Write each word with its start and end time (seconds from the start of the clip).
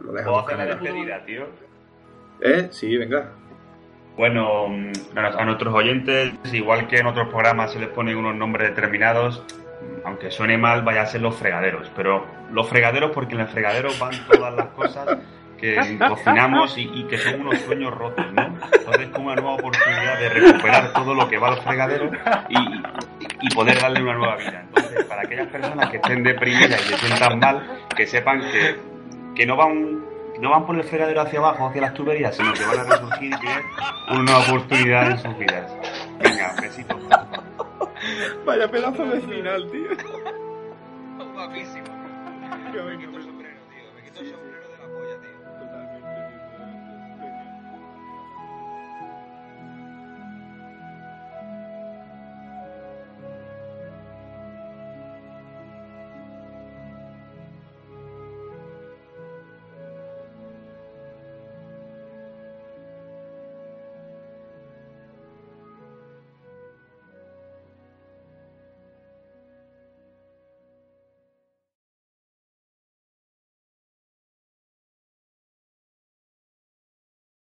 Lo 0.00 0.12
¿Puedo 0.12 0.38
hacer 0.40 0.58
la 0.58 0.66
despedida, 0.66 1.24
tío? 1.24 1.46
¿Eh? 2.40 2.68
Sí, 2.70 2.96
venga. 2.96 3.30
Bueno, 4.16 4.68
mm, 4.68 4.92
a 5.16 5.44
nuestros 5.44 5.74
oyentes, 5.74 6.32
igual 6.52 6.86
que 6.86 6.98
en 6.98 7.06
otros 7.06 7.28
programas 7.28 7.72
se 7.72 7.80
les 7.80 7.88
ponen 7.88 8.16
unos 8.16 8.34
nombres 8.34 8.70
determinados, 8.70 9.42
aunque 10.04 10.30
suene 10.30 10.56
mal, 10.56 10.82
vaya 10.82 11.02
a 11.02 11.06
ser 11.06 11.20
los 11.20 11.34
fregaderos. 11.36 11.90
Pero 11.96 12.24
los 12.52 12.68
fregaderos 12.68 13.10
porque 13.12 13.34
en 13.34 13.40
el 13.40 13.48
fregadero 13.48 13.90
van 13.98 14.12
todas 14.26 14.54
las 14.54 14.66
cosas 14.68 15.18
que 15.58 15.98
cocinamos 16.08 16.76
y, 16.78 16.82
y 16.94 17.04
que 17.04 17.18
son 17.18 17.40
unos 17.40 17.58
sueños 17.60 17.92
rotos, 17.92 18.32
¿no? 18.32 18.46
Entonces 18.72 19.02
es 19.02 19.08
como 19.08 19.26
una 19.26 19.36
nueva 19.36 19.54
oportunidad 19.54 20.18
de 20.20 20.28
recuperar 20.28 20.92
todo 20.92 21.14
lo 21.14 21.28
que 21.28 21.38
va 21.38 21.48
al 21.48 21.62
fregadero 21.62 22.10
y 23.40 23.54
poder 23.54 23.80
darle 23.80 24.02
una 24.02 24.14
nueva 24.14 24.36
vida. 24.36 24.64
Entonces, 24.68 25.04
para 25.06 25.22
aquellas 25.22 25.48
personas 25.48 25.90
que 25.90 25.96
estén 25.96 26.22
deprimidas 26.22 26.80
y 26.84 26.92
se 26.92 26.98
sientan 26.98 27.38
mal, 27.38 27.80
que 27.96 28.06
sepan 28.06 28.40
que, 28.40 28.93
que 29.34 29.46
no 29.46 29.56
van 29.56 30.04
no 30.40 30.50
van 30.50 30.66
por 30.66 30.76
el 30.76 30.84
fregadero 30.84 31.20
hacia 31.20 31.38
abajo, 31.38 31.68
hacia 31.68 31.82
las 31.82 31.94
tuberías, 31.94 32.36
sino 32.36 32.52
que 32.52 32.64
van 32.64 32.80
a 32.80 32.84
resurgir 32.84 33.32
y 33.32 33.38
tener 33.38 33.62
una 34.10 34.38
oportunidad 34.38 35.10
en 35.12 35.18
sus 35.18 35.38
vidas. 35.38 35.72
Venga, 36.18 36.54
besitos. 36.60 36.96
Vaya 38.44 38.70
pedazo 38.70 39.04
de 39.04 39.20
final, 39.20 39.70
tío. 39.70 39.88
Guapísimo. 41.32 41.84
Me 42.84 42.98
quito 42.98 43.16
el 43.16 43.24
sombrero, 43.24 43.60
tío. 43.70 43.94
Me 43.94 44.02
quito 44.02 44.20
el 44.20 44.30
sombrero. 44.30 44.53